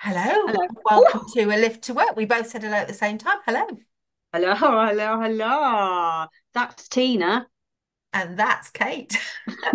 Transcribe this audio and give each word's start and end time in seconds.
Hello, 0.00 0.46
Hello. 0.46 0.66
welcome 0.84 1.20
Oh, 1.24 1.32
to 1.34 1.40
A 1.50 1.56
Lift 1.56 1.82
to 1.84 1.94
Work. 1.94 2.16
We 2.16 2.24
both 2.24 2.48
said 2.48 2.62
hello 2.62 2.76
at 2.76 2.88
the 2.88 2.94
same 2.94 3.18
time. 3.18 3.38
Hello. 3.44 3.66
hello, 4.32 4.54
hello, 4.54 5.20
hello. 5.20 6.26
That's 6.54 6.88
Tina. 6.88 7.46
And 8.12 8.38
that's 8.38 8.70
Kate. 8.70 9.18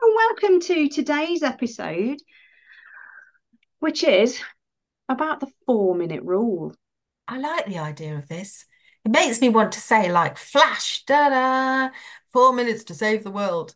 And 0.00 0.14
welcome 0.16 0.60
to 0.60 0.88
today's 0.88 1.42
episode, 1.42 2.18
which 3.80 4.02
is 4.02 4.40
about 5.08 5.40
the 5.40 5.50
four 5.66 5.94
minute 5.94 6.22
rule. 6.22 6.74
I 7.28 7.38
like 7.38 7.66
the 7.66 7.78
idea 7.78 8.16
of 8.16 8.28
this. 8.28 8.64
It 9.04 9.10
makes 9.10 9.40
me 9.40 9.50
want 9.50 9.72
to 9.72 9.80
say, 9.80 10.10
like, 10.10 10.38
flash, 10.38 11.04
da 11.04 11.28
da, 11.28 11.94
four 12.32 12.52
minutes 12.54 12.84
to 12.84 12.94
save 12.94 13.22
the 13.22 13.30
world. 13.30 13.74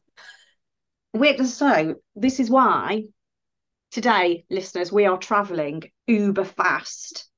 Wait, 1.13 1.39
so 1.45 1.97
this 2.17 2.41
is 2.41 2.51
why 2.51 3.05
today, 3.91 4.45
listeners, 4.51 4.93
we 4.93 5.07
are 5.07 5.19
traveling 5.19 5.83
uber 6.07 6.45
fast 6.45 7.29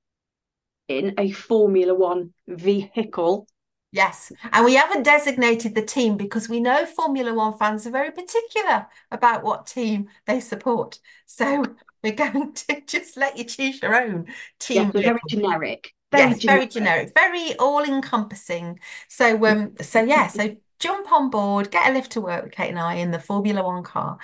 in 0.89 1.15
a 1.19 1.31
Formula 1.31 1.95
One 1.95 2.33
vehicle. 2.49 3.47
Yes. 3.93 4.31
And 4.53 4.65
we 4.65 4.75
haven't 4.75 5.03
designated 5.03 5.75
the 5.75 5.83
team 5.83 6.17
because 6.17 6.49
we 6.49 6.61
know 6.61 6.87
Formula 6.87 7.35
One 7.35 7.57
fans 7.59 7.87
are 7.87 7.91
very 7.91 8.13
particular 8.13 8.87
about 9.11 9.43
what 9.43 9.67
team 9.67 10.09
they 10.27 10.41
support. 10.41 11.01
So 11.27 11.65
we're 12.03 12.15
going 12.15 12.53
to 12.53 12.81
just 12.87 13.17
let 13.17 13.37
you 13.37 13.45
choose 13.45 13.83
your 13.83 13.95
own 14.01 14.27
team 14.59 14.93
Yes, 14.93 15.03
very 15.03 15.21
generic. 15.29 15.93
Very 16.13 16.35
Yes, 16.35 16.41
very 16.43 16.67
generic. 16.67 16.73
generic, 16.73 17.13
very 17.15 17.55
all-encompassing. 17.59 18.81
So 19.09 19.45
um 19.47 19.75
so 19.81 20.03
yeah, 20.03 20.27
so 20.27 20.57
jump 20.81 21.11
on 21.13 21.31
board, 21.31 21.71
get 21.71 21.89
a 21.89 21.93
lift 21.93 22.13
to 22.13 22.21
work 22.21 22.45
with 22.45 22.53
Kate 22.53 22.71
and 22.71 22.79
I 22.81 22.95
in 22.97 23.13
the 23.13 23.21
Formula 23.21 23.63
One 23.65 23.85
car. 23.85 24.19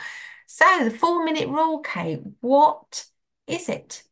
So 0.46 0.84
the 0.84 0.90
four 0.90 1.24
minute 1.24 1.48
rule, 1.48 1.80
Kate, 1.80 2.20
what 2.40 3.04
is 3.46 3.68
it? 3.68 4.02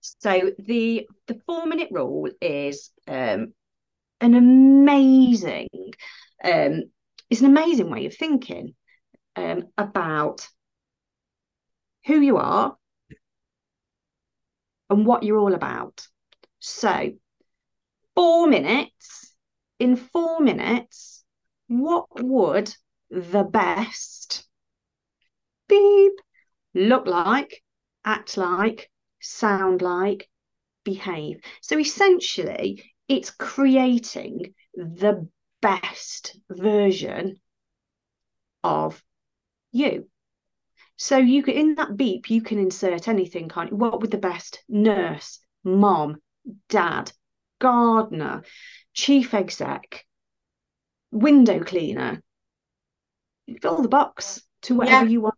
So 0.00 0.52
the 0.58 1.08
the 1.26 1.40
four 1.46 1.66
minute 1.66 1.88
rule 1.90 2.30
is 2.40 2.90
um, 3.06 3.54
an 4.20 4.34
amazing 4.34 5.68
um, 6.42 6.82
it's 7.30 7.40
an 7.40 7.46
amazing 7.46 7.90
way 7.90 8.06
of 8.06 8.14
thinking 8.14 8.74
um, 9.36 9.68
about 9.78 10.46
who 12.04 12.20
you 12.20 12.36
are 12.36 12.76
and 14.90 15.06
what 15.06 15.22
you're 15.22 15.38
all 15.38 15.54
about. 15.54 16.06
So, 16.58 17.12
four 18.14 18.46
minutes, 18.46 19.34
in 19.78 19.96
four 19.96 20.40
minutes, 20.40 21.24
what 21.68 22.06
would 22.22 22.74
the 23.10 23.44
best 23.44 24.46
beep 25.68 26.12
look 26.74 27.06
like, 27.06 27.62
act 28.04 28.36
like, 28.36 28.90
sound 29.20 29.82
like, 29.82 30.28
behave? 30.84 31.40
So, 31.60 31.78
essentially, 31.78 32.82
it's 33.08 33.30
creating 33.30 34.54
the 34.74 35.28
best 35.60 36.36
version 36.50 37.40
of 38.64 39.02
you. 39.70 40.08
So 40.96 41.16
you 41.16 41.42
can 41.42 41.54
in 41.54 41.74
that 41.76 41.96
beep 41.96 42.30
you 42.30 42.42
can 42.42 42.58
insert 42.58 43.08
anything, 43.08 43.48
can't 43.48 43.70
you? 43.70 43.76
What 43.76 44.00
would 44.00 44.10
the 44.10 44.18
best 44.18 44.62
nurse, 44.68 45.40
mom, 45.64 46.22
dad, 46.68 47.12
gardener, 47.58 48.42
chief 48.94 49.34
exec, 49.34 50.04
window 51.10 51.60
cleaner? 51.64 52.22
Fill 53.60 53.82
the 53.82 53.88
box 53.88 54.42
to 54.62 54.74
whatever 54.74 55.04
Yeah. 55.04 55.10
you 55.10 55.20
want 55.22 55.34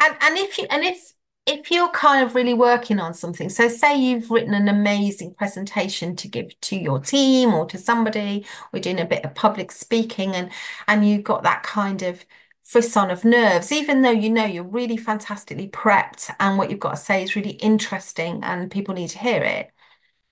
And 0.00 0.16
and 0.20 0.38
if 0.38 0.58
you 0.58 0.66
and 0.70 0.84
if 0.84 1.12
if 1.46 1.70
you're 1.70 1.90
kind 1.90 2.24
of 2.24 2.34
really 2.34 2.54
working 2.54 3.00
on 3.00 3.14
something, 3.14 3.48
so 3.48 3.68
say 3.68 3.96
you've 3.98 4.30
written 4.30 4.54
an 4.54 4.68
amazing 4.68 5.34
presentation 5.34 6.14
to 6.16 6.28
give 6.28 6.58
to 6.60 6.76
your 6.76 7.00
team 7.00 7.54
or 7.54 7.66
to 7.66 7.78
somebody, 7.78 8.46
we're 8.72 8.80
doing 8.80 9.00
a 9.00 9.04
bit 9.06 9.24
of 9.24 9.34
public 9.34 9.72
speaking 9.72 10.34
and 10.34 10.50
and 10.86 11.08
you've 11.08 11.24
got 11.24 11.42
that 11.44 11.62
kind 11.62 12.02
of 12.02 12.24
frisson 12.62 13.10
of 13.10 13.24
nerves, 13.24 13.72
even 13.72 14.02
though 14.02 14.10
you 14.10 14.30
know 14.30 14.44
you're 14.44 14.62
really 14.64 14.96
fantastically 14.96 15.68
prepped 15.68 16.32
and 16.38 16.56
what 16.58 16.70
you've 16.70 16.78
got 16.80 16.90
to 16.92 16.96
say 16.96 17.22
is 17.22 17.34
really 17.36 17.52
interesting 17.52 18.40
and 18.44 18.70
people 18.70 18.94
need 18.94 19.08
to 19.08 19.18
hear 19.18 19.42
it. 19.42 19.72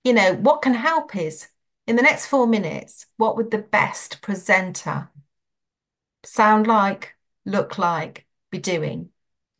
You 0.04 0.14
know, 0.14 0.34
what 0.34 0.62
can 0.62 0.74
help 0.74 1.16
is 1.16 1.48
in 1.86 1.96
the 1.96 2.02
next 2.02 2.26
four 2.26 2.46
minutes, 2.48 3.06
what 3.18 3.36
would 3.36 3.50
the 3.52 3.58
best 3.58 4.22
presenter 4.22 5.10
sound 6.24 6.66
like, 6.68 7.16
look 7.44 7.78
like, 7.78 8.26
be 8.50 8.58
doing? 8.58 9.10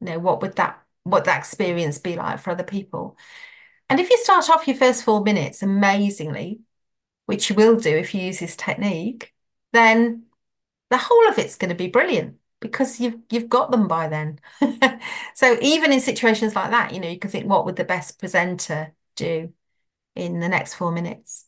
You 0.01 0.07
know, 0.07 0.19
what 0.19 0.43
would 0.43 0.57
that 0.57 0.83
what 1.05 1.25
that 1.25 1.39
experience 1.39 1.99
be 1.99 2.17
like 2.17 2.41
for 2.41 2.51
other 2.51 2.65
people? 2.65 3.17
And 3.91 4.01
if 4.01 4.11
you 4.11 4.19
start 4.19 4.51
off 4.51 4.67
your 4.69 4.77
first 4.77 5.05
four 5.05 5.23
minutes 5.23 5.63
amazingly, 5.63 6.61
which 7.27 7.51
you 7.51 7.57
will 7.57 7.77
do 7.77 7.97
if 7.97 8.15
you 8.15 8.23
use 8.23 8.41
this 8.41 8.57
technique, 8.57 9.33
then 9.73 10.25
the 10.91 10.99
whole 10.99 11.29
of 11.29 11.39
it's 11.39 11.57
going 11.57 11.71
to 11.71 11.75
be 11.75 11.89
brilliant 11.89 12.37
because 12.61 13.01
you've 13.01 13.19
you've 13.31 13.49
got 13.49 13.71
them 13.71 13.89
by 13.89 14.09
then. 14.09 14.41
So 15.35 15.57
even 15.61 15.93
in 15.93 16.01
situations 16.01 16.57
like 16.57 16.73
that, 16.73 16.93
you 16.93 16.99
know, 16.99 17.09
you 17.09 17.19
can 17.19 17.31
think, 17.31 17.47
what 17.47 17.65
would 17.65 17.77
the 17.77 17.85
best 17.85 18.19
presenter 18.19 18.93
do 19.15 19.53
in 20.17 20.41
the 20.41 20.49
next 20.49 20.75
four 20.75 20.91
minutes? 20.91 21.47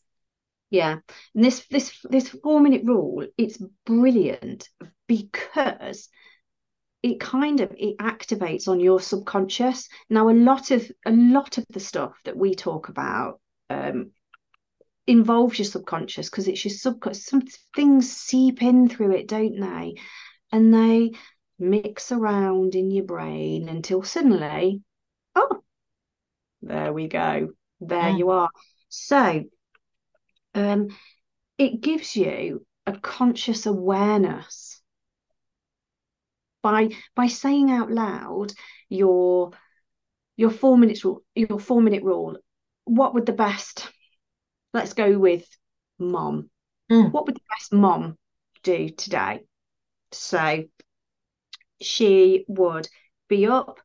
Yeah. 0.69 0.99
And 1.35 1.43
this 1.43 1.67
this 1.69 1.99
this 2.09 2.29
four 2.29 2.61
minute 2.61 2.83
rule, 2.85 3.27
it's 3.37 3.61
brilliant 3.85 4.69
because 5.07 6.07
it 7.03 7.19
kind 7.19 7.61
of 7.61 7.71
it 7.77 7.97
activates 7.97 8.67
on 8.67 8.79
your 8.79 8.99
subconscious. 8.99 9.89
Now 10.09 10.29
a 10.29 10.33
lot 10.33 10.71
of 10.71 10.89
a 11.05 11.11
lot 11.11 11.57
of 11.57 11.65
the 11.69 11.79
stuff 11.79 12.19
that 12.25 12.37
we 12.37 12.55
talk 12.55 12.89
about 12.89 13.39
um 13.69 14.11
involves 15.07 15.57
your 15.57 15.65
subconscious 15.65 16.29
because 16.29 16.47
it's 16.47 16.63
your 16.63 16.73
subconscious. 16.73 17.25
Some 17.25 17.43
things 17.75 18.11
seep 18.11 18.61
in 18.61 18.87
through 18.87 19.11
it, 19.15 19.27
don't 19.27 19.59
they? 19.59 19.95
And 20.51 20.73
they 20.73 21.11
mix 21.57 22.11
around 22.11 22.75
in 22.75 22.91
your 22.91 23.05
brain 23.05 23.67
until 23.69 24.03
suddenly, 24.03 24.81
oh, 25.35 25.63
there 26.61 26.93
we 26.93 27.07
go. 27.07 27.49
There 27.79 28.11
Mm. 28.11 28.17
you 28.17 28.29
are. 28.29 28.49
So, 28.89 29.43
um, 30.53 30.89
it 31.57 31.81
gives 31.81 32.15
you 32.15 32.65
a 32.85 32.93
conscious 32.97 33.65
awareness 33.65 34.70
by 36.61 36.89
by 37.15 37.27
saying 37.27 37.71
out 37.71 37.91
loud 37.91 38.53
your 38.89 39.51
your 40.37 40.49
four 40.49 40.77
minutes 40.77 41.05
rule, 41.05 41.23
your 41.35 41.59
four 41.59 41.81
minute 41.81 42.03
rule. 42.03 42.37
What 42.85 43.13
would 43.13 43.25
the 43.25 43.33
best? 43.33 43.89
Let's 44.73 44.93
go 44.93 45.17
with 45.17 45.45
mom. 45.99 46.49
Mm. 46.91 47.11
What 47.11 47.25
would 47.25 47.35
the 47.35 47.41
best 47.49 47.73
mom 47.73 48.17
do 48.63 48.89
today? 48.89 49.41
So 50.11 50.63
she 51.79 52.45
would 52.47 52.87
be 53.27 53.45
up, 53.47 53.79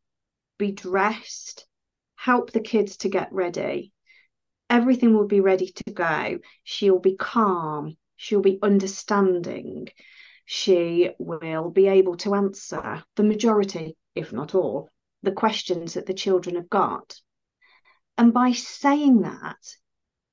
be 0.59 0.72
dressed, 0.72 1.66
help 2.16 2.53
the 2.53 2.60
kids 2.60 2.98
to 2.98 3.09
get 3.09 3.32
ready. 3.32 3.92
Everything 4.69 5.15
will 5.15 5.26
be 5.26 5.41
ready 5.41 5.72
to 5.72 5.92
go. 5.92 6.38
She'll 6.65 6.98
be 6.98 7.16
calm. 7.16 7.97
She'll 8.16 8.41
be 8.41 8.59
understanding. 8.62 9.88
She 10.47 11.11
will 11.19 11.71
be 11.71 11.89
able 11.89 12.17
to 12.19 12.34
answer 12.34 13.05
the 13.17 13.25
majority, 13.25 13.97
if 14.15 14.33
not 14.33 14.55
all, 14.55 14.89
the 15.23 15.33
questions 15.33 15.95
that 15.95 16.07
the 16.07 16.15
children 16.15 16.55
have 16.55 16.71
got. 16.71 17.21
And 18.17 18.33
by 18.33 18.53
saying 18.53 19.23
that, 19.23 19.59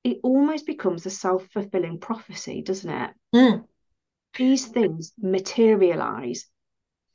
it 0.04 0.20
almost 0.22 0.66
becomes 0.66 1.04
a 1.04 1.10
self 1.10 1.46
fulfilling 1.48 1.98
prophecy, 1.98 2.62
doesn't 2.62 2.90
it? 2.90 3.10
Mm. 3.34 3.64
These 4.36 4.66
things 4.66 5.12
materialize 5.18 6.46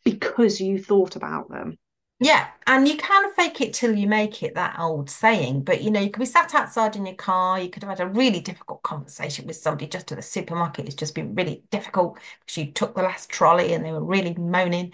because 0.04 0.60
you 0.60 0.84
thought 0.84 1.16
about 1.16 1.50
them. 1.50 1.78
Yeah, 2.21 2.50
and 2.68 2.86
you 2.86 2.98
can 2.98 3.33
fake 3.33 3.62
it 3.62 3.74
till 3.74 3.95
you 3.95 4.06
make 4.06 4.44
it, 4.44 4.56
that 4.56 4.77
old 4.77 5.10
saying. 5.10 5.63
But 5.63 5.81
you 5.81 5.89
know, 5.89 6.01
you 6.01 6.10
could 6.12 6.19
be 6.19 6.25
sat 6.25 6.54
outside 6.54 6.98
in 6.98 7.06
your 7.06 7.16
car, 7.16 7.60
you 7.62 7.69
could 7.69 7.81
have 7.83 7.98
had 7.98 8.06
a 8.06 8.10
really 8.12 8.42
difficult 8.42 8.83
conversation 8.83 9.48
with 9.48 9.56
somebody 9.56 9.88
just 9.88 10.12
at 10.12 10.18
the 10.18 10.21
supermarket. 10.21 10.86
It's 10.86 10.95
just 10.95 11.16
been 11.16 11.33
really 11.33 11.63
difficult 11.71 12.19
because 12.42 12.57
you 12.57 12.71
took 12.74 12.94
the 12.95 13.04
last 13.04 13.30
trolley 13.30 13.71
and 13.74 13.86
they 13.86 13.94
were 13.94 14.04
really 14.04 14.33
moaning. 14.36 14.92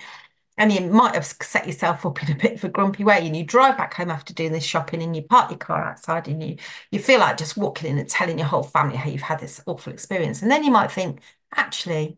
And 0.58 0.72
you 0.74 0.82
might 0.82 1.16
have 1.16 1.26
set 1.26 1.68
yourself 1.68 2.06
up 2.06 2.24
in 2.24 2.32
a 2.32 2.36
bit 2.40 2.54
of 2.56 2.64
a 2.66 2.70
grumpy 2.70 3.04
way. 3.04 3.26
And 3.28 3.36
you 3.38 3.44
drive 3.46 3.78
back 3.78 3.96
home 3.96 4.12
after 4.12 4.34
doing 4.34 4.52
this 4.54 4.64
shopping 4.66 5.04
and 5.04 5.16
you 5.16 5.24
park 5.24 5.52
your 5.52 5.60
car 5.60 5.84
outside 5.84 6.28
and 6.30 6.44
you 6.44 6.58
you 6.92 7.00
feel 7.00 7.20
like 7.22 7.38
just 7.38 7.58
walking 7.58 7.92
in 7.92 7.98
and 8.00 8.10
telling 8.10 8.40
your 8.40 8.48
whole 8.48 8.64
family 8.64 8.98
how 8.98 9.10
you've 9.10 9.22
had 9.24 9.40
this 9.40 9.62
awful 9.68 9.94
experience. 9.94 10.42
And 10.44 10.52
then 10.52 10.64
you 10.64 10.72
might 10.72 10.92
think, 10.92 11.22
actually, 11.56 12.18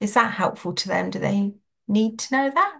is 0.00 0.14
that 0.14 0.34
helpful 0.34 0.72
to 0.74 0.88
them? 0.88 1.10
Do 1.10 1.18
they 1.18 1.54
need 1.88 2.18
to 2.20 2.34
know 2.36 2.50
that? 2.50 2.79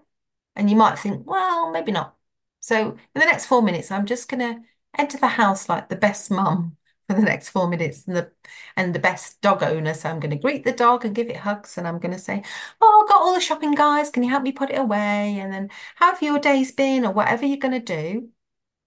And 0.56 0.68
you 0.70 0.76
might 0.76 0.98
think, 0.98 1.26
well, 1.26 1.70
maybe 1.70 1.92
not. 1.92 2.16
So 2.60 2.90
in 2.90 2.98
the 3.14 3.24
next 3.24 3.46
four 3.46 3.62
minutes, 3.62 3.90
I'm 3.90 4.06
just 4.06 4.28
going 4.28 4.40
to 4.40 4.60
enter 4.98 5.18
the 5.18 5.28
house 5.28 5.68
like 5.68 5.88
the 5.88 5.96
best 5.96 6.30
mum 6.30 6.76
for 7.08 7.14
the 7.14 7.22
next 7.22 7.48
four 7.50 7.68
minutes 7.68 8.06
and 8.06 8.16
the 8.16 8.30
and 8.76 8.94
the 8.94 8.98
best 8.98 9.40
dog 9.40 9.62
owner. 9.62 9.94
So 9.94 10.08
I'm 10.10 10.20
going 10.20 10.30
to 10.30 10.36
greet 10.36 10.64
the 10.64 10.72
dog 10.72 11.04
and 11.04 11.14
give 11.14 11.28
it 11.28 11.38
hugs 11.38 11.78
and 11.78 11.86
I'm 11.88 11.98
going 11.98 12.12
to 12.12 12.18
say, 12.18 12.42
Oh, 12.80 13.02
I've 13.02 13.08
got 13.08 13.22
all 13.22 13.34
the 13.34 13.40
shopping 13.40 13.72
guys. 13.72 14.10
Can 14.10 14.22
you 14.22 14.30
help 14.30 14.42
me 14.42 14.52
put 14.52 14.70
it 14.70 14.78
away? 14.78 15.38
And 15.38 15.52
then 15.52 15.70
how 15.96 16.12
have 16.12 16.22
your 16.22 16.38
days 16.38 16.72
been 16.72 17.04
or 17.04 17.12
whatever 17.12 17.46
you're 17.46 17.56
going 17.56 17.80
to 17.84 17.94
do. 18.10 18.28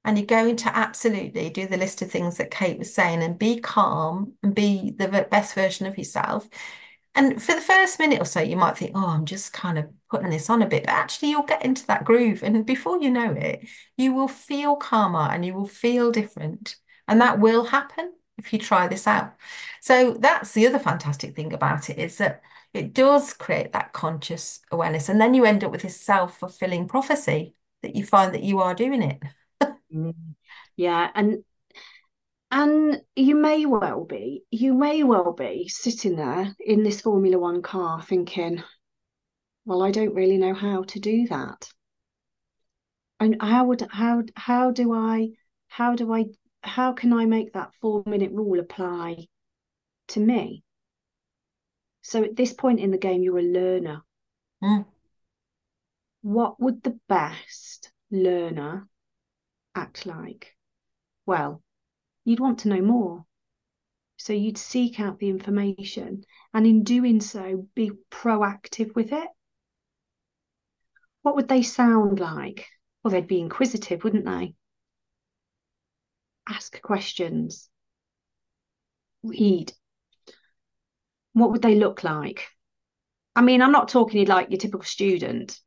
And 0.05 0.17
you're 0.17 0.27
going 0.27 0.57
to 0.57 0.75
absolutely 0.75 1.49
do 1.49 1.65
the 1.65 1.77
list 1.77 2.01
of 2.01 2.11
things 2.11 2.35
that 2.37 2.51
Kate 2.51 2.77
was 2.77 2.93
saying 2.93 3.23
and 3.23 3.39
be 3.39 3.59
calm 3.61 4.33
and 4.43 4.53
be 4.53 4.91
the 4.91 5.07
best 5.31 5.55
version 5.55 5.85
of 5.87 5.97
yourself. 5.97 6.49
And 7.15 7.41
for 7.41 7.55
the 7.55 7.61
first 7.61 7.99
minute 7.99 8.21
or 8.21 8.25
so, 8.25 8.41
you 8.41 8.57
might 8.57 8.77
think, 8.77 8.91
oh, 8.95 9.07
I'm 9.07 9.25
just 9.25 9.53
kind 9.53 9.77
of 9.77 9.89
putting 10.13 10.29
this 10.29 10.49
on 10.49 10.61
a 10.61 10.67
bit. 10.67 10.85
But 10.85 10.93
actually, 10.93 11.31
you'll 11.31 11.43
get 11.43 11.65
into 11.65 11.87
that 11.87 12.05
groove. 12.05 12.43
And 12.43 12.65
before 12.65 13.01
you 13.01 13.09
know 13.09 13.31
it, 13.31 13.67
you 13.97 14.13
will 14.13 14.27
feel 14.27 14.75
calmer 14.75 15.27
and 15.31 15.43
you 15.43 15.55
will 15.55 15.67
feel 15.67 16.11
different. 16.11 16.75
And 17.07 17.19
that 17.19 17.39
will 17.39 17.65
happen 17.65 18.13
if 18.37 18.53
you 18.53 18.59
try 18.59 18.87
this 18.87 19.07
out. 19.07 19.33
So 19.81 20.13
that's 20.13 20.51
the 20.51 20.67
other 20.67 20.79
fantastic 20.79 21.35
thing 21.35 21.51
about 21.51 21.89
it 21.89 21.97
is 21.97 22.17
that 22.19 22.41
it 22.73 22.93
does 22.93 23.33
create 23.33 23.73
that 23.73 23.93
conscious 23.93 24.61
awareness. 24.71 25.09
And 25.09 25.19
then 25.19 25.33
you 25.33 25.45
end 25.45 25.63
up 25.63 25.71
with 25.71 25.81
this 25.81 25.99
self-fulfilling 25.99 26.87
prophecy 26.87 27.55
that 27.81 27.95
you 27.95 28.05
find 28.05 28.33
that 28.33 28.43
you 28.43 28.59
are 28.59 28.75
doing 28.75 29.01
it. 29.01 29.21
Mm. 29.93 30.15
yeah. 30.75 31.09
And 31.13 31.43
and 32.53 33.01
you 33.15 33.33
may 33.33 33.65
well 33.65 34.05
be, 34.05 34.43
you 34.51 34.75
may 34.75 35.01
well 35.01 35.33
be 35.33 35.67
sitting 35.67 36.15
there 36.15 36.55
in 36.59 36.83
this 36.83 37.01
Formula 37.01 37.39
One 37.39 37.63
car 37.63 37.99
thinking, 38.03 38.61
well, 39.65 39.81
I 39.81 39.91
don't 39.91 40.13
really 40.13 40.37
know 40.37 40.53
how 40.53 40.83
to 40.83 40.99
do 40.99 41.27
that. 41.27 41.69
And 43.19 43.41
how 43.41 43.65
would 43.65 43.87
how 43.89 44.23
how 44.35 44.71
do 44.71 44.93
I 44.93 45.29
how 45.67 45.95
do 45.95 46.13
I 46.13 46.25
how 46.61 46.93
can 46.93 47.13
I 47.13 47.25
make 47.25 47.53
that 47.53 47.73
four 47.79 48.03
minute 48.05 48.31
rule 48.31 48.59
apply 48.59 49.27
to 50.09 50.19
me? 50.19 50.63
So 52.01 52.23
at 52.23 52.35
this 52.35 52.53
point 52.53 52.81
in 52.81 52.91
the 52.91 52.97
game, 52.97 53.23
you're 53.23 53.39
a 53.39 53.41
learner. 53.41 54.01
Mm. 54.61 54.85
What 56.21 56.59
would 56.59 56.83
the 56.83 56.99
best 57.07 57.91
learner 58.11 58.87
act 59.73 60.05
like? 60.05 60.55
Well, 61.25 61.61
you'd 62.25 62.41
want 62.41 62.59
to 62.59 62.69
know 62.69 62.81
more. 62.81 63.25
So 64.17 64.33
you'd 64.33 64.57
seek 64.57 64.99
out 64.99 65.19
the 65.19 65.29
information 65.29 66.23
and 66.53 66.67
in 66.67 66.83
doing 66.83 67.21
so, 67.21 67.67
be 67.73 67.91
proactive 68.11 68.95
with 68.95 69.11
it. 69.11 69.27
What 71.23 71.35
would 71.35 71.47
they 71.47 71.63
sound 71.63 72.19
like? 72.19 72.67
Well, 73.03 73.11
they'd 73.11 73.27
be 73.27 73.39
inquisitive, 73.39 74.03
wouldn't 74.03 74.25
they? 74.25 74.55
Ask 76.47 76.81
questions. 76.81 77.69
Read. 79.23 79.73
What 81.33 81.51
would 81.51 81.61
they 81.61 81.75
look 81.75 82.03
like? 82.03 82.47
I 83.35 83.41
mean, 83.41 83.61
I'm 83.61 83.71
not 83.71 83.89
talking 83.89 84.27
like 84.27 84.51
your 84.51 84.59
typical 84.59 84.83
student 84.83 85.59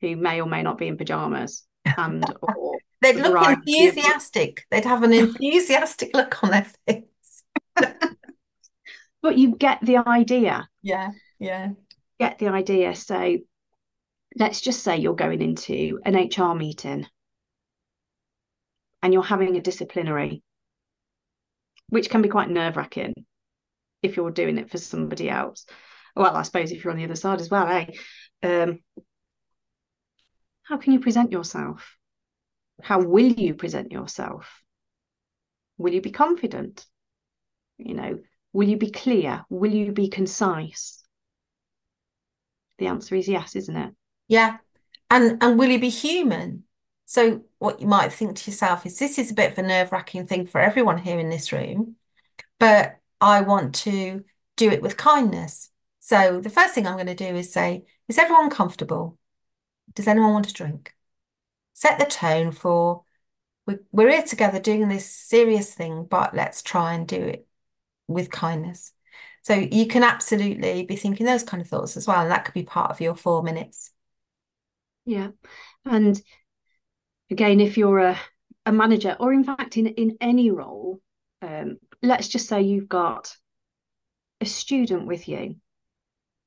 who 0.00 0.16
may 0.16 0.40
or 0.40 0.46
may 0.46 0.62
not 0.62 0.78
be 0.78 0.86
in 0.86 0.96
pajamas 0.96 1.64
and 1.84 2.24
or 2.42 2.78
They'd 3.00 3.16
look 3.16 3.48
enthusiastic. 3.48 4.64
They'd 4.70 4.84
have 4.84 5.02
an 5.02 5.12
enthusiastic 5.14 6.14
look 6.14 6.42
on 6.44 6.50
their 6.50 6.66
face. 6.86 7.44
but 9.22 9.38
you 9.38 9.56
get 9.56 9.78
the 9.82 9.98
idea. 9.98 10.68
Yeah, 10.82 11.10
yeah. 11.38 11.70
Get 12.18 12.38
the 12.38 12.48
idea. 12.48 12.94
So 12.94 13.38
let's 14.36 14.60
just 14.60 14.82
say 14.82 14.96
you're 14.96 15.14
going 15.14 15.42
into 15.42 16.00
an 16.04 16.14
HR 16.14 16.54
meeting 16.54 17.06
and 19.02 19.12
you're 19.12 19.22
having 19.22 19.56
a 19.56 19.60
disciplinary, 19.60 20.42
which 21.88 22.10
can 22.10 22.22
be 22.22 22.28
quite 22.28 22.50
nerve 22.50 22.76
wracking 22.76 23.14
if 24.02 24.16
you're 24.16 24.30
doing 24.30 24.58
it 24.58 24.70
for 24.70 24.78
somebody 24.78 25.28
else. 25.28 25.66
Well, 26.16 26.36
I 26.36 26.42
suppose 26.42 26.72
if 26.72 26.84
you're 26.84 26.92
on 26.92 26.98
the 26.98 27.04
other 27.04 27.16
side 27.16 27.40
as 27.40 27.50
well, 27.50 27.66
eh? 27.68 27.86
Um, 28.42 28.80
how 30.62 30.76
can 30.76 30.92
you 30.92 31.00
present 31.00 31.32
yourself? 31.32 31.96
how 32.82 33.00
will 33.00 33.26
you 33.26 33.54
present 33.54 33.92
yourself 33.92 34.62
will 35.78 35.92
you 35.92 36.00
be 36.00 36.10
confident 36.10 36.84
you 37.78 37.94
know 37.94 38.18
will 38.52 38.68
you 38.68 38.76
be 38.76 38.90
clear 38.90 39.44
will 39.48 39.72
you 39.72 39.92
be 39.92 40.08
concise 40.08 41.02
the 42.78 42.86
answer 42.86 43.14
is 43.14 43.28
yes 43.28 43.56
isn't 43.56 43.76
it 43.76 43.94
yeah 44.30 44.56
and 45.10 45.42
and 45.42 45.58
will 45.58 45.68
you 45.68 45.78
be 45.78 45.90
human 45.90 46.64
so 47.04 47.42
what 47.58 47.80
you 47.80 47.86
might 47.86 48.12
think 48.12 48.36
to 48.36 48.50
yourself 48.50 48.86
is 48.86 48.98
this 48.98 49.18
is 49.18 49.30
a 49.30 49.34
bit 49.34 49.52
of 49.52 49.58
a 49.58 49.62
nerve-wracking 49.62 50.26
thing 50.26 50.46
for 50.46 50.60
everyone 50.60 50.96
here 50.96 51.18
in 51.18 51.28
this 51.28 51.52
room 51.52 51.96
but 52.58 52.96
i 53.20 53.42
want 53.42 53.74
to 53.74 54.24
do 54.56 54.70
it 54.70 54.80
with 54.80 54.96
kindness 54.96 55.70
so 55.98 56.40
the 56.40 56.48
first 56.48 56.74
thing 56.74 56.86
i'm 56.86 56.94
going 56.94 57.06
to 57.06 57.14
do 57.14 57.36
is 57.36 57.52
say 57.52 57.84
is 58.08 58.16
everyone 58.16 58.48
comfortable 58.48 59.18
does 59.94 60.08
anyone 60.08 60.32
want 60.32 60.48
a 60.48 60.52
drink 60.54 60.94
set 61.74 61.98
the 61.98 62.06
tone 62.06 62.52
for 62.52 63.04
we're 63.92 64.10
here 64.10 64.22
together 64.22 64.58
doing 64.58 64.88
this 64.88 65.10
serious 65.10 65.74
thing, 65.74 66.04
but 66.04 66.34
let's 66.34 66.62
try 66.62 66.94
and 66.94 67.06
do 67.06 67.16
it 67.16 67.46
with 68.08 68.30
kindness. 68.30 68.92
So 69.42 69.54
you 69.54 69.86
can 69.86 70.02
absolutely 70.02 70.84
be 70.84 70.96
thinking 70.96 71.26
those 71.26 71.42
kind 71.42 71.60
of 71.60 71.68
thoughts 71.68 71.96
as 71.96 72.06
well. 72.06 72.20
And 72.20 72.30
that 72.30 72.44
could 72.44 72.54
be 72.54 72.62
part 72.62 72.90
of 72.90 73.00
your 73.00 73.14
four 73.14 73.42
minutes. 73.42 73.92
Yeah. 75.04 75.28
And 75.84 76.20
again, 77.30 77.60
if 77.60 77.76
you're 77.78 77.98
a, 77.98 78.18
a 78.66 78.72
manager 78.72 79.16
or 79.18 79.32
in 79.32 79.44
fact 79.44 79.76
in, 79.76 79.86
in 79.86 80.16
any 80.20 80.50
role, 80.50 81.00
um, 81.42 81.78
let's 82.02 82.28
just 82.28 82.48
say 82.48 82.62
you've 82.62 82.88
got 82.88 83.34
a 84.40 84.46
student 84.46 85.06
with 85.06 85.28
you 85.28 85.56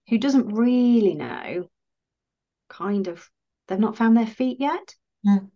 who 0.09 0.17
doesn't 0.17 0.53
really 0.53 1.13
know 1.13 1.69
kind 2.69 3.07
of 3.07 3.29
they've 3.67 3.79
not 3.79 3.97
found 3.97 4.17
their 4.17 4.27
feet 4.27 4.59
yet 4.59 4.95
Mm. 5.25 5.49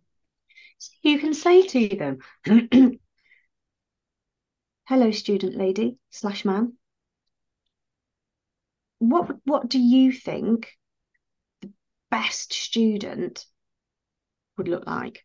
So 0.78 0.92
you 1.02 1.18
can 1.18 1.34
say 1.34 1.66
to 1.66 1.88
them, 1.88 2.18
hello, 4.88 5.10
student 5.10 5.56
lady 5.56 5.98
slash 6.10 6.44
man. 6.44 6.74
What 8.98 9.36
what 9.44 9.68
do 9.68 9.78
you 9.78 10.10
think 10.12 10.72
best 12.10 12.52
student 12.52 13.44
would 14.56 14.68
look 14.68 14.86
like? 14.86 15.24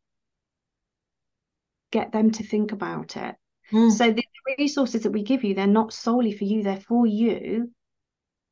Get 1.91 2.11
them 2.11 2.31
to 2.31 2.43
think 2.43 2.71
about 2.71 3.17
it. 3.17 3.35
Mm. 3.71 3.91
So 3.91 4.11
the 4.11 4.23
resources 4.57 5.03
that 5.03 5.11
we 5.11 5.23
give 5.23 5.43
you, 5.43 5.53
they're 5.53 5.67
not 5.67 5.93
solely 5.93 6.31
for 6.31 6.43
you, 6.43 6.63
they're 6.63 6.77
for 6.77 7.05
you 7.07 7.71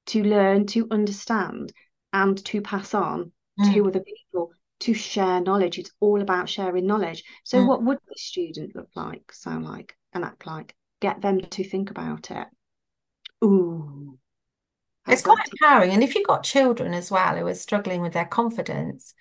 to 0.08 0.24
learn, 0.24 0.66
to 0.68 0.88
understand, 0.92 1.72
and 2.14 2.44
to 2.46 2.62
pass 2.62 2.94
on 2.94 3.32
mm. 3.60 3.74
to 3.74 3.88
other 3.88 4.00
people 4.02 4.52
to 4.82 4.94
share 4.94 5.42
knowledge. 5.42 5.78
It's 5.78 5.92
all 6.00 6.22
about 6.22 6.50
sharing 6.50 6.88
knowledge. 6.88 7.24
So, 7.44 7.60
mm. 7.60 7.68
what 7.68 7.84
would 7.84 8.00
the 8.08 8.16
student 8.18 8.76
look 8.76 8.90
like, 8.96 9.32
sound 9.32 9.66
like, 9.66 9.96
and 10.14 10.24
act 10.24 10.46
like? 10.46 10.76
Get 11.00 11.22
them 11.22 11.42
to 11.42 11.64
think 11.64 11.92
about 11.92 12.32
it. 12.32 12.48
Ooh. 13.44 14.18
It's 15.12 15.22
quite 15.22 15.48
empowering. 15.52 15.92
And 15.92 16.04
if 16.04 16.16
you've 16.16 16.28
got 16.28 16.44
children 16.44 16.94
as 16.94 17.12
well 17.12 17.36
who 17.38 17.48
are 17.48 17.54
struggling 17.54 18.02
with 18.02 18.14
their 18.14 18.26
confidence, 18.26 19.14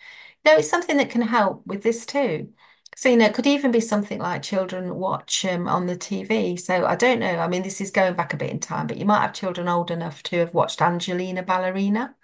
you 0.44 0.52
know, 0.52 0.58
it's 0.58 0.70
something 0.70 0.96
that 0.98 1.10
can 1.10 1.22
help 1.22 1.66
with 1.66 1.82
this 1.82 2.06
too. 2.06 2.50
So, 2.96 3.08
you 3.08 3.16
know, 3.16 3.26
it 3.26 3.34
could 3.34 3.46
even 3.46 3.70
be 3.70 3.80
something 3.80 4.18
like 4.18 4.42
children 4.42 4.94
watch 4.96 5.44
um, 5.44 5.68
on 5.68 5.86
the 5.86 5.96
TV. 5.96 6.56
So, 6.56 6.86
I 6.86 6.96
don't 6.96 7.20
know. 7.20 7.38
I 7.38 7.48
mean, 7.48 7.62
this 7.62 7.80
is 7.80 7.90
going 7.90 8.14
back 8.14 8.34
a 8.34 8.36
bit 8.36 8.50
in 8.50 8.60
time, 8.60 8.86
but 8.86 8.96
you 8.98 9.04
might 9.04 9.22
have 9.22 9.32
children 9.32 9.68
old 9.68 9.90
enough 9.90 10.22
to 10.24 10.38
have 10.38 10.54
watched 10.54 10.82
Angelina 10.82 11.42
Ballerina 11.42 12.14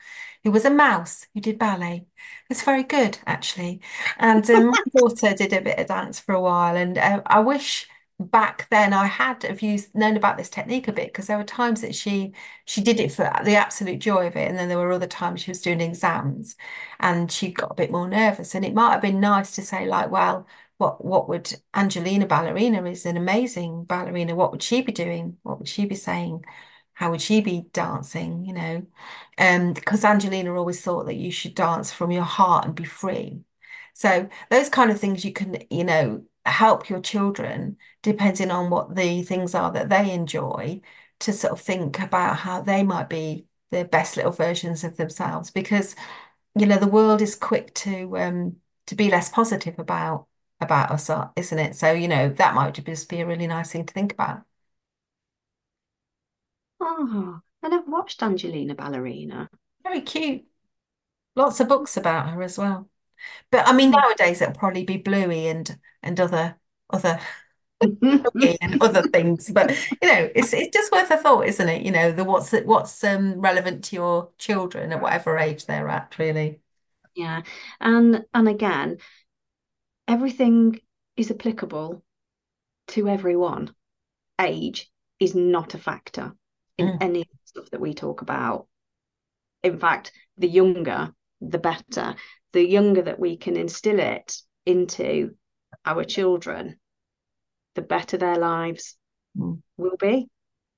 who 0.47 0.53
was 0.53 0.65
a 0.65 0.71
mouse 0.71 1.27
who 1.35 1.41
did 1.41 1.59
ballet. 1.59 2.07
It's 2.49 2.63
very 2.63 2.85
good, 2.85 3.19
actually. 3.27 3.81
And 4.17 4.49
um, 4.49 4.71
my 4.71 4.79
daughter 4.97 5.35
did 5.35 5.53
a 5.53 5.61
bit 5.61 5.81
of 5.81 5.89
dance 5.89 6.21
for 6.21 6.37
a 6.37 6.41
while, 6.41 6.77
and 6.77 6.97
uh, 6.97 7.21
I 7.27 7.41
wish 7.41 7.89
back 8.19 8.69
then 8.71 8.93
I 8.93 9.07
had 9.07 9.43
have 9.43 9.63
used 9.63 9.95
known 9.95 10.17
about 10.17 10.37
this 10.39 10.49
technique 10.49 10.89
a 10.89 10.93
bit 10.93 11.09
because 11.09 11.27
there 11.27 11.37
were 11.39 11.45
times 11.45 11.83
that 11.83 11.95
she 11.95 12.33
she 12.65 12.81
did 12.83 12.99
it 13.01 13.13
for 13.13 13.31
the 13.45 13.57
absolute 13.57 13.99
joy 14.01 14.27
of 14.27 14.37
it, 14.37 14.49
and 14.49 14.59
then 14.59 14.69
there 14.69 14.79
were 14.79 14.93
other 14.93 15.07
times 15.07 15.43
she 15.43 15.51
was 15.51 15.61
doing 15.63 15.81
exams, 15.81 16.57
and 17.01 17.31
she 17.31 17.51
got 17.53 17.71
a 17.73 17.75
bit 17.75 17.91
more 17.91 18.09
nervous. 18.09 18.55
And 18.55 18.65
it 18.65 18.75
might 18.75 18.93
have 18.93 19.03
been 19.03 19.21
nice 19.21 19.55
to 19.57 19.63
say 19.63 19.87
like, 19.87 20.11
well. 20.11 20.47
What 20.79 21.03
what 21.03 21.27
would 21.31 21.55
Angelina 21.75 22.27
Ballerina 22.27 22.85
is 22.85 23.07
an 23.07 23.17
amazing 23.17 23.85
ballerina. 23.85 24.35
What 24.35 24.53
would 24.53 24.63
she 24.63 24.83
be 24.83 24.93
doing? 24.93 25.39
What 25.43 25.59
would 25.59 25.69
she 25.69 25.87
be 25.87 25.95
saying? 25.95 26.45
how 26.95 27.11
would 27.11 27.21
she 27.21 27.41
be 27.43 27.67
dancing, 27.73 28.45
you 28.45 28.55
know? 28.55 28.87
Um, 29.39 29.75
because 29.75 30.05
Angelina 30.05 30.55
always 30.55 30.81
thought 30.81 31.07
that 31.07 31.17
you 31.17 31.31
should 31.31 31.55
dance 31.55 31.93
from 31.93 32.11
your 32.11 32.25
heart 32.25 32.65
and 32.65 32.75
be 32.75 32.85
free. 32.85 33.41
So 33.95 34.29
those 34.51 34.69
kind 34.69 34.91
of 34.91 34.99
things 35.01 35.25
you 35.25 35.33
can, 35.33 35.59
you 35.71 35.85
know, 35.85 36.25
help 36.49 36.89
your 36.89 37.01
children 37.01 37.77
depending 38.03 38.51
on 38.51 38.71
what 38.71 38.95
the 38.95 39.23
things 39.23 39.55
are 39.55 39.73
that 39.73 39.89
they 39.89 40.13
enjoy 40.13 40.81
to 41.21 41.33
sort 41.33 41.53
of 41.53 41.61
think 41.61 41.99
about 42.01 42.37
how 42.39 42.61
they 42.61 42.83
might 42.83 43.09
be 43.09 43.47
the 43.71 43.85
best 43.85 44.17
little 44.17 44.33
versions 44.33 44.85
of 44.85 44.97
themselves 44.97 45.51
because 45.51 45.95
you 46.59 46.67
know 46.67 46.79
the 46.79 46.87
world 46.87 47.23
is 47.23 47.35
quick 47.37 47.75
to 47.75 48.17
um 48.19 48.57
to 48.87 48.95
be 48.95 49.11
less 49.11 49.29
positive 49.29 49.79
about 49.79 50.27
about 50.61 50.91
us 50.91 51.11
isn't 51.37 51.59
it 51.59 51.75
so 51.77 51.93
you 51.93 52.09
know 52.09 52.29
that 52.31 52.55
might 52.55 52.75
just 52.75 53.09
be 53.09 53.21
a 53.21 53.27
really 53.27 53.47
nice 53.47 53.73
thing 53.73 53.85
to 53.87 53.95
think 53.95 54.13
about 54.13 54.43
Oh, 56.81 57.43
and 57.63 57.75
I 57.75 57.77
never 57.77 57.91
watched 57.91 58.23
Angelina 58.23 58.75
Ballerina. 58.75 59.51
Very 59.83 60.01
cute. 60.03 60.45
Lots 61.37 61.61
of 61.61 61.69
books 61.69 61.97
about 61.97 62.31
her 62.31 62.43
as 62.43 62.59
well. 62.59 62.89
But 63.51 63.67
I 63.69 63.73
mean, 63.73 63.91
Oh. 63.93 64.01
nowadays 64.03 64.41
it'll 64.43 64.55
probably 64.55 64.85
be 64.85 64.97
Bluey 64.99 65.49
and 65.49 65.79
and 66.03 66.19
other 66.21 66.57
other 66.91 67.21
and 68.61 68.77
other 68.81 69.03
things. 69.13 69.51
But 69.51 69.71
you 70.03 70.09
know, 70.13 70.29
it's 70.35 70.53
it's 70.53 70.75
just 70.77 70.93
worth 70.93 71.11
a 71.11 71.17
thought, 71.17 71.47
isn't 71.47 71.69
it? 71.69 71.83
You 71.83 71.91
know, 71.93 72.13
the 72.13 72.25
what's 72.25 72.53
what's 72.53 73.03
um 73.05 73.41
relevant 73.41 73.85
to 73.87 73.97
your 73.97 74.31
children 74.39 74.93
at 74.93 75.01
whatever 75.03 75.39
age 75.39 75.67
they're 75.67 75.89
at, 75.89 76.19
really. 76.19 76.61
Yeah. 77.15 77.43
And 77.81 78.25
and 78.35 78.49
again, 78.49 78.99
everything 80.09 80.81
is 81.17 81.31
applicable 81.31 82.03
to 82.89 83.09
everyone. 83.09 83.75
Age 84.41 84.91
is 85.21 85.35
not 85.35 85.75
a 85.75 85.79
factor 85.79 86.35
in 86.79 86.89
Mm. 86.89 86.99
any 87.01 87.29
stuff 87.45 87.71
that 87.71 87.81
we 87.81 87.95
talk 87.95 88.23
about. 88.23 88.69
In 89.63 89.79
fact, 89.79 90.13
the 90.39 90.49
younger, 90.49 91.15
the 91.41 91.59
better. 91.59 92.17
The 92.53 92.67
younger 92.67 93.03
that 93.03 93.19
we 93.21 93.37
can 93.37 93.57
instill 93.57 93.99
it 94.01 94.37
into 94.65 95.35
our 95.85 96.05
children, 96.05 96.79
the 97.75 97.83
better 97.83 98.17
their 98.17 98.39
lives 98.39 98.97
Mm. 99.37 99.61
will 99.77 99.97
be. 99.99 100.29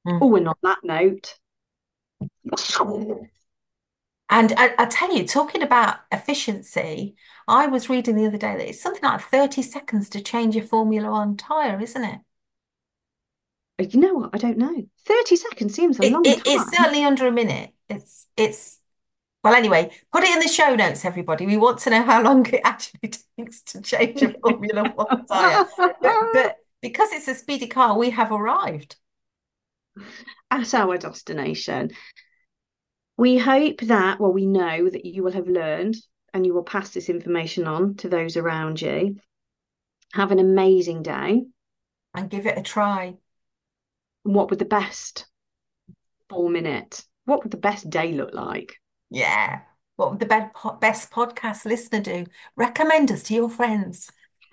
Mm. 0.06 0.18
Oh, 0.22 0.36
and 0.36 0.48
on 0.48 0.56
that 0.62 0.78
note, 0.84 1.38
And 4.30 4.52
I, 4.58 4.74
I 4.78 4.86
tell 4.86 5.14
you, 5.16 5.26
talking 5.26 5.62
about 5.62 6.00
efficiency, 6.12 7.14
I 7.46 7.66
was 7.66 7.88
reading 7.88 8.14
the 8.16 8.26
other 8.26 8.36
day 8.38 8.56
that 8.56 8.68
it's 8.68 8.80
something 8.82 9.02
like 9.02 9.22
30 9.22 9.62
seconds 9.62 10.08
to 10.10 10.20
change 10.20 10.54
a 10.56 10.62
Formula 10.62 11.10
One 11.10 11.36
tire, 11.36 11.80
isn't 11.80 12.04
it? 12.04 12.20
you 13.78 14.00
know 14.00 14.14
what? 14.14 14.30
I 14.34 14.38
don't 14.38 14.58
know. 14.58 14.86
30 15.06 15.36
seconds 15.36 15.74
seems 15.74 15.98
a 16.00 16.02
It, 16.02 16.12
long 16.12 16.24
it 16.24 16.46
it's 16.46 16.70
certainly 16.70 17.04
under 17.04 17.26
a 17.26 17.32
minute. 17.32 17.72
It's 17.88 18.26
it's 18.36 18.77
well 19.45 19.54
anyway, 19.54 19.90
put 20.12 20.25
it 20.25 20.30
in 20.30 20.40
the 20.40 20.49
show 20.49 20.75
notes, 20.75 21.04
everybody. 21.04 21.47
We 21.47 21.57
want 21.57 21.78
to 21.80 21.90
know 21.90 22.02
how 22.02 22.23
long 22.23 22.47
it 22.47 22.61
actually 22.64 23.11
takes 23.38 23.62
to 23.62 23.80
change 23.80 24.23
a 24.23 24.35
Formula 24.42 24.92
One 24.95 25.26
tire. 25.26 25.66
But 25.76 25.97
but 26.33 26.57
because 26.83 27.12
it's 27.12 27.28
a 27.28 27.35
speedy 27.35 27.66
car, 27.66 27.97
we 27.97 28.11
have 28.11 28.33
arrived. 28.33 28.97
At 30.50 30.73
our 30.75 30.97
destination. 30.97 31.90
We 33.16 33.37
hope 33.37 33.80
that, 33.83 34.21
well, 34.21 34.33
we 34.33 34.47
know 34.47 34.88
that 34.88 35.04
you 35.04 35.25
will 35.25 35.33
have 35.33 35.49
learned 35.49 35.97
and 36.33 36.47
you 36.47 36.54
will 36.54 36.62
pass 36.62 36.90
this 36.90 37.09
information 37.09 37.66
on 37.66 37.97
to 37.97 38.09
those 38.09 38.37
around 38.37 38.80
you. 38.80 39.16
Have 40.12 40.30
an 40.30 40.38
amazing 40.38 41.02
day. 41.02 41.45
And 42.14 42.30
give 42.30 42.47
it 42.47 42.59
a 42.59 42.62
try. 42.62 43.16
What 44.23 44.50
would 44.50 44.59
the 44.59 44.64
best 44.64 45.26
four 46.28 46.50
minute, 46.50 47.04
what 47.25 47.42
would 47.42 47.50
the 47.50 47.57
best 47.57 47.88
day 47.88 48.12
look 48.12 48.33
like? 48.33 48.76
Yeah. 49.10 49.60
What 49.96 50.10
would 50.10 50.20
the 50.20 50.26
best, 50.26 50.54
best 50.80 51.10
podcast 51.10 51.64
listener 51.64 52.00
do? 52.00 52.26
Recommend 52.56 53.10
us 53.10 53.24
to 53.24 53.34
your 53.34 53.48
friends. 53.48 54.10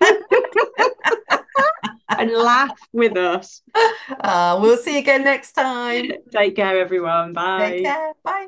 and 2.08 2.30
laugh 2.32 2.78
with 2.92 3.16
us. 3.16 3.62
Uh, 4.08 4.58
we'll 4.60 4.76
see 4.76 4.92
you 4.94 4.98
again 5.00 5.24
next 5.24 5.52
time. 5.52 6.10
Take 6.32 6.56
care, 6.56 6.78
everyone. 6.78 7.34
Take 7.34 7.34
Bye. 7.34 7.80
care. 7.82 8.12
Bye. 8.24 8.46